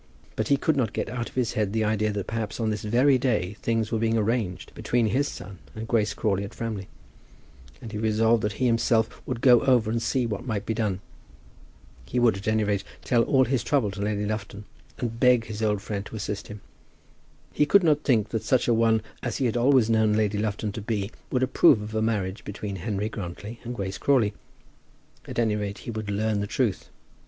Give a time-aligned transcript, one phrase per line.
[0.35, 2.81] But he could not get out of his head the idea that perhaps on this
[2.81, 6.87] very day things were being arranged between his son and Grace Crawley at Framley;
[7.83, 11.01] and he resolved that he himself would go over and see what might be done.
[12.07, 14.65] He would, at any rate, tell all his trouble to Lady Lufton,
[14.97, 16.61] and beg his old friend to assist him.
[17.53, 20.71] He could not think that such a one as he had always known Lady Lufton
[20.71, 24.33] to be would approve of a marriage between Henry Grantly and Grace Crawley.
[25.27, 26.89] At any rate, he would learn the truth.